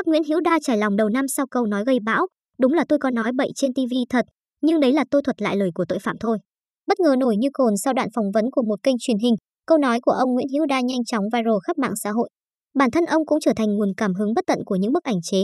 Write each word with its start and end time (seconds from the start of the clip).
Bác 0.00 0.06
Nguyễn 0.06 0.24
Hữu 0.24 0.40
Đa 0.40 0.58
trải 0.62 0.76
lòng 0.76 0.96
đầu 0.96 1.08
năm 1.08 1.28
sau 1.28 1.46
câu 1.46 1.66
nói 1.66 1.84
gây 1.86 1.98
bão, 2.04 2.26
đúng 2.58 2.72
là 2.72 2.84
tôi 2.88 2.98
có 2.98 3.10
nói 3.10 3.32
bậy 3.36 3.50
trên 3.54 3.74
TV 3.74 3.94
thật, 4.08 4.24
nhưng 4.62 4.80
đấy 4.80 4.92
là 4.92 5.04
tôi 5.10 5.22
thuật 5.22 5.42
lại 5.42 5.56
lời 5.56 5.70
của 5.74 5.84
tội 5.88 5.98
phạm 5.98 6.16
thôi. 6.20 6.38
Bất 6.86 7.00
ngờ 7.00 7.16
nổi 7.18 7.36
như 7.36 7.48
cồn 7.52 7.76
sau 7.76 7.94
đoạn 7.94 8.08
phỏng 8.14 8.30
vấn 8.34 8.50
của 8.50 8.62
một 8.62 8.82
kênh 8.82 8.94
truyền 9.00 9.18
hình, 9.18 9.34
câu 9.66 9.78
nói 9.78 10.00
của 10.02 10.12
ông 10.12 10.34
Nguyễn 10.34 10.46
Hữu 10.52 10.66
Đa 10.66 10.80
nhanh 10.80 11.04
chóng 11.04 11.24
viral 11.32 11.54
khắp 11.66 11.78
mạng 11.78 11.96
xã 11.96 12.10
hội. 12.10 12.28
Bản 12.74 12.90
thân 12.90 13.04
ông 13.04 13.26
cũng 13.26 13.40
trở 13.40 13.52
thành 13.56 13.76
nguồn 13.76 13.92
cảm 13.96 14.14
hứng 14.14 14.34
bất 14.34 14.44
tận 14.46 14.58
của 14.66 14.76
những 14.76 14.92
bức 14.92 15.04
ảnh 15.04 15.20
chế. 15.22 15.38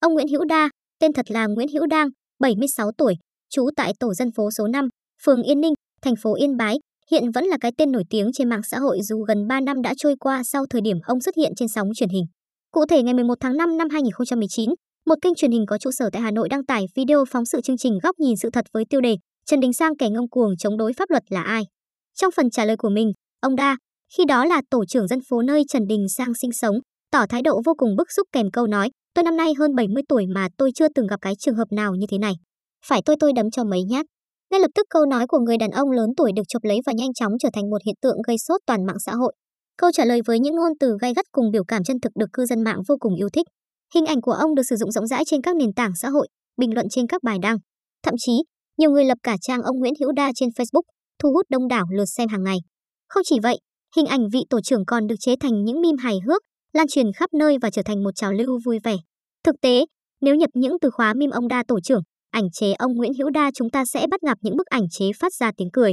Ông 0.00 0.14
Nguyễn 0.14 0.28
Hữu 0.28 0.44
Đa, 0.44 0.70
tên 1.00 1.12
thật 1.12 1.30
là 1.30 1.46
Nguyễn 1.46 1.68
Hữu 1.68 1.86
Đang, 1.86 2.08
76 2.40 2.90
tuổi, 2.98 3.14
trú 3.50 3.68
tại 3.76 3.92
tổ 4.00 4.14
dân 4.14 4.28
phố 4.36 4.50
số 4.50 4.66
5, 4.66 4.88
phường 5.24 5.42
Yên 5.42 5.60
Ninh, 5.60 5.72
thành 6.02 6.14
phố 6.22 6.34
Yên 6.34 6.56
Bái, 6.56 6.76
hiện 7.10 7.30
vẫn 7.34 7.44
là 7.44 7.56
cái 7.60 7.72
tên 7.78 7.92
nổi 7.92 8.02
tiếng 8.10 8.30
trên 8.32 8.48
mạng 8.48 8.62
xã 8.70 8.78
hội 8.78 8.98
dù 9.02 9.22
gần 9.22 9.46
3 9.48 9.60
năm 9.60 9.82
đã 9.82 9.94
trôi 9.96 10.14
qua 10.20 10.42
sau 10.44 10.64
thời 10.70 10.80
điểm 10.80 10.96
ông 11.04 11.20
xuất 11.20 11.34
hiện 11.36 11.52
trên 11.56 11.68
sóng 11.68 11.88
truyền 11.94 12.08
hình. 12.08 12.24
Cụ 12.70 12.84
thể 12.86 13.02
ngày 13.02 13.14
11 13.14 13.34
tháng 13.40 13.56
5 13.56 13.76
năm 13.76 13.88
2019, 13.90 14.70
một 15.06 15.14
kênh 15.22 15.34
truyền 15.34 15.50
hình 15.50 15.66
có 15.66 15.78
trụ 15.78 15.90
sở 15.92 16.10
tại 16.12 16.22
Hà 16.22 16.30
Nội 16.30 16.48
đăng 16.48 16.64
tải 16.64 16.84
video 16.94 17.24
phóng 17.30 17.44
sự 17.44 17.60
chương 17.60 17.76
trình 17.76 17.98
Góc 18.02 18.18
nhìn 18.18 18.36
sự 18.36 18.50
thật 18.52 18.64
với 18.72 18.84
tiêu 18.90 19.00
đề 19.00 19.16
Trần 19.46 19.60
Đình 19.60 19.72
Sang 19.72 19.96
kẻ 19.96 20.08
ngông 20.10 20.28
cuồng 20.30 20.56
chống 20.56 20.76
đối 20.76 20.92
pháp 20.92 21.10
luật 21.10 21.22
là 21.28 21.42
ai. 21.42 21.62
Trong 22.14 22.30
phần 22.36 22.50
trả 22.50 22.64
lời 22.64 22.76
của 22.76 22.88
mình, 22.88 23.12
ông 23.40 23.56
Đa, 23.56 23.76
khi 24.16 24.24
đó 24.24 24.44
là 24.44 24.62
tổ 24.70 24.84
trưởng 24.84 25.08
dân 25.08 25.18
phố 25.28 25.42
nơi 25.42 25.62
Trần 25.68 25.82
Đình 25.88 26.06
Sang 26.08 26.34
sinh 26.34 26.52
sống, 26.52 26.76
tỏ 27.10 27.24
thái 27.28 27.42
độ 27.42 27.60
vô 27.64 27.74
cùng 27.78 27.96
bức 27.96 28.12
xúc 28.12 28.28
kèm 28.32 28.46
câu 28.52 28.66
nói, 28.66 28.90
tôi 29.14 29.22
năm 29.22 29.36
nay 29.36 29.52
hơn 29.58 29.74
70 29.74 30.02
tuổi 30.08 30.26
mà 30.34 30.48
tôi 30.56 30.70
chưa 30.74 30.88
từng 30.94 31.06
gặp 31.06 31.20
cái 31.20 31.32
trường 31.38 31.54
hợp 31.54 31.72
nào 31.72 31.94
như 31.94 32.06
thế 32.10 32.18
này. 32.18 32.32
Phải 32.86 33.00
tôi 33.04 33.16
tôi 33.20 33.32
đấm 33.32 33.50
cho 33.50 33.64
mấy 33.64 33.80
nhát. 33.82 34.06
Ngay 34.50 34.60
lập 34.60 34.70
tức 34.74 34.86
câu 34.90 35.06
nói 35.06 35.26
của 35.26 35.38
người 35.38 35.58
đàn 35.58 35.70
ông 35.70 35.90
lớn 35.90 36.10
tuổi 36.16 36.32
được 36.36 36.42
chụp 36.48 36.64
lấy 36.64 36.78
và 36.86 36.92
nhanh 36.96 37.14
chóng 37.14 37.32
trở 37.40 37.48
thành 37.52 37.70
một 37.70 37.82
hiện 37.86 37.94
tượng 38.02 38.16
gây 38.26 38.36
sốt 38.38 38.60
toàn 38.66 38.86
mạng 38.86 39.00
xã 39.06 39.12
hội. 39.12 39.34
Câu 39.78 39.90
trả 39.92 40.04
lời 40.04 40.20
với 40.26 40.38
những 40.40 40.56
ngôn 40.56 40.72
từ 40.80 40.96
gay 41.00 41.12
gắt 41.16 41.24
cùng 41.32 41.50
biểu 41.50 41.64
cảm 41.64 41.84
chân 41.84 42.00
thực 42.00 42.12
được 42.16 42.26
cư 42.32 42.46
dân 42.46 42.62
mạng 42.62 42.82
vô 42.88 42.96
cùng 43.00 43.14
yêu 43.14 43.28
thích. 43.32 43.46
Hình 43.94 44.06
ảnh 44.06 44.20
của 44.20 44.32
ông 44.32 44.54
được 44.54 44.62
sử 44.62 44.76
dụng 44.76 44.92
rộng 44.92 45.06
rãi 45.06 45.24
trên 45.26 45.42
các 45.42 45.56
nền 45.56 45.72
tảng 45.72 45.92
xã 45.96 46.08
hội, 46.08 46.28
bình 46.56 46.74
luận 46.74 46.86
trên 46.90 47.06
các 47.06 47.22
bài 47.22 47.38
đăng. 47.42 47.56
Thậm 48.02 48.14
chí, 48.18 48.32
nhiều 48.78 48.90
người 48.90 49.04
lập 49.04 49.18
cả 49.22 49.36
trang 49.40 49.62
ông 49.62 49.78
Nguyễn 49.78 49.94
Hữu 50.00 50.12
Đa 50.12 50.30
trên 50.34 50.48
Facebook, 50.48 50.82
thu 51.22 51.32
hút 51.32 51.46
đông 51.48 51.68
đảo 51.68 51.86
lượt 51.92 52.04
xem 52.04 52.28
hàng 52.28 52.44
ngày. 52.44 52.58
Không 53.08 53.22
chỉ 53.26 53.38
vậy, 53.42 53.58
hình 53.96 54.06
ảnh 54.06 54.28
vị 54.32 54.44
tổ 54.50 54.60
trưởng 54.60 54.84
còn 54.86 55.06
được 55.06 55.14
chế 55.20 55.34
thành 55.40 55.64
những 55.64 55.80
meme 55.80 56.02
hài 56.02 56.14
hước, 56.26 56.42
lan 56.72 56.86
truyền 56.88 57.12
khắp 57.12 57.34
nơi 57.34 57.56
và 57.62 57.70
trở 57.70 57.82
thành 57.84 58.04
một 58.04 58.10
trào 58.14 58.32
lưu 58.32 58.58
vui 58.64 58.78
vẻ. 58.84 58.96
Thực 59.44 59.54
tế, 59.62 59.84
nếu 60.20 60.34
nhập 60.34 60.50
những 60.54 60.76
từ 60.80 60.90
khóa 60.90 61.14
meme 61.14 61.32
ông 61.34 61.48
Đa 61.48 61.62
tổ 61.68 61.80
trưởng, 61.80 62.02
ảnh 62.30 62.50
chế 62.52 62.72
ông 62.72 62.92
Nguyễn 62.96 63.12
Hữu 63.18 63.30
Đa 63.30 63.50
chúng 63.54 63.70
ta 63.70 63.84
sẽ 63.84 64.06
bắt 64.10 64.20
gặp 64.26 64.38
những 64.40 64.56
bức 64.56 64.66
ảnh 64.66 64.88
chế 64.90 65.10
phát 65.20 65.34
ra 65.34 65.52
tiếng 65.56 65.70
cười. 65.72 65.92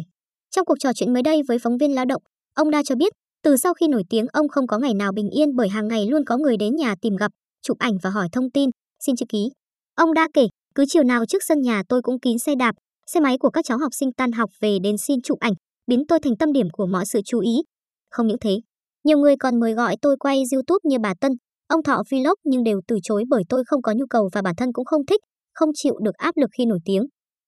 Trong 0.51 0.65
cuộc 0.65 0.75
trò 0.79 0.93
chuyện 0.95 1.13
mới 1.13 1.23
đây 1.23 1.41
với 1.47 1.59
phóng 1.59 1.77
viên 1.77 1.95
Lao 1.95 2.05
động, 2.05 2.21
ông 2.53 2.71
Đa 2.71 2.83
cho 2.83 2.95
biết, 2.95 3.13
từ 3.45 3.57
sau 3.57 3.73
khi 3.73 3.87
nổi 3.87 4.03
tiếng 4.09 4.25
ông 4.33 4.47
không 4.47 4.67
có 4.67 4.77
ngày 4.77 4.93
nào 4.93 5.11
bình 5.11 5.29
yên 5.29 5.55
bởi 5.55 5.69
hàng 5.69 5.87
ngày 5.87 6.05
luôn 6.05 6.25
có 6.25 6.37
người 6.37 6.57
đến 6.57 6.75
nhà 6.75 6.95
tìm 7.01 7.15
gặp, 7.15 7.31
chụp 7.61 7.77
ảnh 7.79 7.97
và 8.03 8.09
hỏi 8.09 8.27
thông 8.31 8.51
tin, 8.51 8.69
xin 9.05 9.15
chữ 9.15 9.25
ký. 9.29 9.49
Ông 9.95 10.13
Đa 10.13 10.27
kể, 10.33 10.47
cứ 10.75 10.85
chiều 10.87 11.03
nào 11.03 11.25
trước 11.25 11.43
sân 11.43 11.61
nhà 11.61 11.83
tôi 11.89 12.01
cũng 12.01 12.19
kín 12.19 12.39
xe 12.39 12.55
đạp, 12.55 12.75
xe 13.07 13.19
máy 13.19 13.37
của 13.37 13.49
các 13.49 13.65
cháu 13.65 13.77
học 13.77 13.93
sinh 13.93 14.11
tan 14.11 14.31
học 14.31 14.49
về 14.59 14.77
đến 14.83 14.97
xin 14.97 15.21
chụp 15.21 15.39
ảnh, 15.39 15.53
biến 15.87 16.03
tôi 16.07 16.19
thành 16.19 16.37
tâm 16.39 16.53
điểm 16.53 16.67
của 16.69 16.85
mọi 16.85 17.05
sự 17.05 17.21
chú 17.25 17.39
ý. 17.39 17.61
Không 18.09 18.27
những 18.27 18.37
thế, 18.41 18.55
nhiều 19.03 19.17
người 19.17 19.35
còn 19.39 19.59
mời 19.59 19.73
gọi 19.73 19.95
tôi 20.01 20.17
quay 20.19 20.43
YouTube 20.53 20.79
như 20.83 20.99
bà 20.99 21.13
Tân, 21.21 21.31
ông 21.67 21.83
Thọ 21.83 22.03
Vlog 22.11 22.35
nhưng 22.43 22.63
đều 22.63 22.81
từ 22.87 22.97
chối 23.03 23.23
bởi 23.29 23.43
tôi 23.49 23.63
không 23.67 23.81
có 23.81 23.91
nhu 23.91 24.05
cầu 24.09 24.29
và 24.33 24.41
bản 24.41 24.55
thân 24.55 24.73
cũng 24.73 24.85
không 24.85 25.05
thích, 25.05 25.21
không 25.53 25.69
chịu 25.73 25.95
được 26.03 26.15
áp 26.15 26.37
lực 26.37 26.49
khi 26.57 26.65
nổi 26.65 26.79
tiếng. 26.85 27.05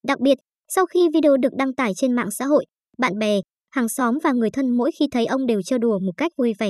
Đặc 0.07 0.19
biệt, 0.19 0.37
sau 0.67 0.85
khi 0.85 1.07
video 1.13 1.37
được 1.37 1.53
đăng 1.57 1.75
tải 1.75 1.91
trên 1.95 2.13
mạng 2.13 2.31
xã 2.31 2.45
hội, 2.45 2.65
bạn 2.97 3.19
bè, 3.19 3.39
hàng 3.77 3.89
xóm 3.89 4.17
và 4.23 4.31
người 4.31 4.49
thân 4.49 4.77
mỗi 4.77 4.91
khi 4.99 5.07
thấy 5.11 5.25
ông 5.25 5.45
đều 5.45 5.61
trêu 5.61 5.79
đùa 5.79 5.99
một 5.99 6.11
cách 6.17 6.31
vui 6.37 6.53
vẻ. 6.59 6.69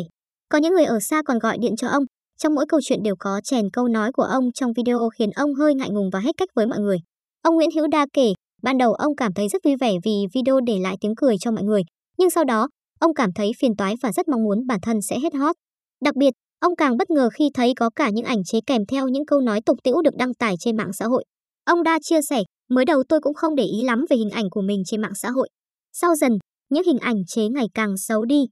Có 0.50 0.58
những 0.58 0.74
người 0.74 0.86
ở 0.86 1.00
xa 1.00 1.22
còn 1.26 1.40
gọi 1.40 1.58
điện 1.58 1.76
cho 1.76 1.88
ông, 1.88 2.04
trong 2.38 2.56
mỗi 2.56 2.66
câu 2.70 2.80
chuyện 2.84 3.04
đều 3.04 3.16
có 3.20 3.42
chèn 3.44 3.70
câu 3.74 3.88
nói 3.88 4.12
của 4.12 4.24
ông 4.24 4.52
trong 4.52 4.74
video 4.74 5.10
khiến 5.10 5.32
ông 5.32 5.54
hơi 5.54 5.76
ngại 5.76 5.90
ngùng 5.90 6.10
và 6.14 6.20
hết 6.20 6.32
cách 6.38 6.50
với 6.56 6.68
mọi 6.68 6.80
người. 6.80 6.98
Ông 7.42 7.56
Nguyễn 7.56 7.70
Hữu 7.76 7.88
Đa 7.88 8.06
kể, 8.14 8.34
ban 8.64 8.78
đầu 8.78 8.94
ông 8.94 9.16
cảm 9.16 9.34
thấy 9.34 9.48
rất 9.48 9.64
vui 9.64 9.76
vẻ 9.76 9.92
vì 10.04 10.12
video 10.34 10.60
để 10.60 10.80
lại 10.80 10.96
tiếng 11.02 11.16
cười 11.16 11.36
cho 11.40 11.52
mọi 11.52 11.64
người, 11.64 11.82
nhưng 12.18 12.30
sau 12.30 12.44
đó, 12.44 12.68
ông 13.00 13.14
cảm 13.14 13.30
thấy 13.36 13.52
phiền 13.60 13.76
toái 13.76 13.96
và 14.04 14.12
rất 14.12 14.28
mong 14.28 14.44
muốn 14.44 14.68
bản 14.68 14.80
thân 14.82 15.02
sẽ 15.02 15.20
hết 15.20 15.36
hot. 15.36 15.56
Đặc 16.04 16.16
biệt, 16.16 16.32
ông 16.60 16.76
càng 16.76 16.98
bất 16.98 17.10
ngờ 17.10 17.30
khi 17.34 17.50
thấy 17.54 17.74
có 17.76 17.90
cả 17.96 18.10
những 18.10 18.26
ảnh 18.26 18.44
chế 18.44 18.60
kèm 18.68 18.82
theo 18.86 19.08
những 19.08 19.26
câu 19.26 19.42
nói 19.42 19.62
tục 19.66 19.78
tĩu 19.84 20.02
được 20.02 20.16
đăng 20.18 20.34
tải 20.34 20.56
trên 20.60 20.78
mạng 20.78 20.94
xã 20.94 21.06
hội. 21.06 21.24
Ông 21.66 21.84
Đa 21.84 22.00
chia 22.02 22.22
sẻ, 22.30 22.44
mới 22.70 22.86
đầu 22.86 23.04
tôi 23.10 23.20
cũng 23.22 23.34
không 23.34 23.56
để 23.56 23.64
ý 23.64 23.84
lắm 23.84 24.06
về 24.10 24.18
hình 24.18 24.30
ảnh 24.30 24.50
của 24.52 24.62
mình 24.62 24.84
trên 24.86 25.02
mạng 25.02 25.16
xã 25.16 25.30
hội. 25.30 25.50
Sau 25.94 26.16
dần, 26.16 26.32
những 26.70 26.84
hình 26.84 27.00
ảnh 27.00 27.26
chế 27.28 27.48
ngày 27.48 27.68
càng 27.74 27.98
xấu 27.98 28.26
đi. 28.26 28.46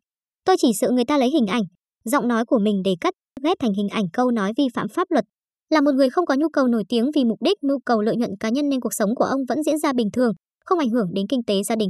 Tôi 0.46 0.56
chỉ 0.60 0.72
sợ 0.80 0.92
người 0.92 1.06
ta 1.06 1.18
lấy 1.18 1.30
hình 1.30 1.48
ảnh, 1.48 1.64
giọng 2.06 2.28
nói 2.28 2.46
của 2.46 2.60
mình 2.60 2.82
để 2.86 2.96
cắt, 3.02 3.14
ghép 3.44 3.58
thành 3.60 3.74
hình 3.74 3.90
ảnh 3.90 4.06
câu 4.14 4.32
nói 4.32 4.52
vi 4.58 4.64
phạm 4.74 4.88
pháp 4.90 5.12
luật. 5.12 5.26
Là 5.70 5.82
một 5.82 5.92
người 5.96 6.10
không 6.10 6.26
có 6.26 6.36
nhu 6.36 6.50
cầu 6.50 6.68
nổi 6.68 6.84
tiếng 6.90 7.12
vì 7.16 7.26
mục 7.26 7.42
đích 7.42 7.58
nhu 7.62 7.80
cầu 7.86 8.02
lợi 8.02 8.16
nhuận 8.16 8.32
cá 8.40 8.50
nhân 8.50 8.70
nên 8.70 8.80
cuộc 8.80 8.94
sống 8.94 9.16
của 9.16 9.26
ông 9.26 9.42
vẫn 9.50 9.64
diễn 9.64 9.80
ra 9.80 9.94
bình 9.94 10.08
thường, 10.14 10.34
không 10.66 10.80
ảnh 10.80 10.90
hưởng 10.90 11.14
đến 11.14 11.26
kinh 11.30 11.44
tế 11.44 11.64
gia 11.64 11.76
đình. 11.76 11.90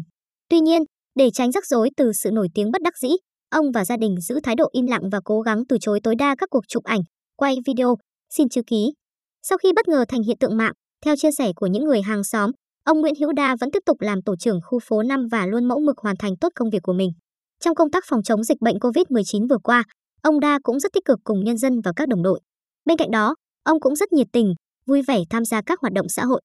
Tuy 0.50 0.60
nhiên, 0.60 0.84
để 1.16 1.30
tránh 1.34 1.52
rắc 1.52 1.66
rối 1.66 1.90
từ 1.98 2.12
sự 2.14 2.32
nổi 2.32 2.48
tiếng 2.54 2.72
bất 2.72 2.82
đắc 2.82 2.94
dĩ, 3.02 3.10
ông 3.50 3.66
và 3.74 3.86
gia 3.86 3.98
đình 3.98 4.16
giữ 4.22 4.40
thái 4.44 4.56
độ 4.56 4.70
im 4.72 4.86
lặng 4.86 5.10
và 5.12 5.20
cố 5.24 5.42
gắng 5.42 5.64
từ 5.70 5.78
chối 5.82 6.00
tối 6.04 6.16
đa 6.16 6.36
các 6.38 6.50
cuộc 6.50 6.68
chụp 6.68 6.84
ảnh, 6.84 7.02
quay 7.36 7.56
video, 7.66 7.96
xin 8.30 8.50
chữ 8.50 8.62
ký. 8.68 8.94
Sau 9.42 9.58
khi 9.58 9.74
bất 9.76 9.88
ngờ 9.88 10.06
thành 10.08 10.24
hiện 10.24 10.38
tượng 10.40 10.58
mạng, 10.58 10.74
theo 11.06 11.16
chia 11.16 11.32
sẻ 11.32 11.52
của 11.56 11.68
những 11.68 11.86
người 11.86 12.02
hàng 12.02 12.24
xóm, 12.24 12.52
ông 12.86 13.02
Nguyễn 13.02 13.14
Hữu 13.20 13.34
Đa 13.34 13.56
vẫn 13.60 13.72
tiếp 13.72 13.84
tục 13.86 14.02
làm 14.02 14.22
tổ 14.22 14.36
trưởng 14.36 14.60
khu 14.64 14.80
phố 14.80 15.04
5 15.04 15.28
và 15.32 15.46
luôn 15.46 15.66
mẫu 15.66 15.80
mực 15.80 15.98
hoàn 15.98 16.16
thành 16.20 16.38
tốt 16.42 16.50
công 16.56 16.70
việc 16.70 16.80
của 16.84 16.94
mình. 16.94 17.10
Trong 17.60 17.76
công 17.76 17.92
tác 17.92 18.04
phòng 18.08 18.24
chống 18.24 18.44
dịch 18.44 18.62
bệnh 18.62 18.76
COVID-19 18.76 19.48
vừa 19.48 19.58
qua, 19.64 19.84
ông 20.22 20.40
Đa 20.40 20.60
cũng 20.64 20.80
rất 20.80 20.94
tích 20.94 21.06
cực 21.06 21.20
cùng 21.24 21.44
nhân 21.44 21.58
dân 21.58 21.82
và 21.82 21.92
các 21.96 22.08
đồng 22.08 22.24
đội. 22.24 22.40
Bên 22.86 22.98
cạnh 22.98 23.12
đó, 23.12 23.36
ông 23.64 23.80
cũng 23.80 23.96
rất 23.96 24.14
nhiệt 24.14 24.28
tình, 24.34 24.54
vui 24.88 25.02
vẻ 25.02 25.20
tham 25.30 25.46
gia 25.46 25.62
các 25.66 25.80
hoạt 25.80 25.94
động 25.94 26.10
xã 26.10 26.26
hội. 26.26 26.42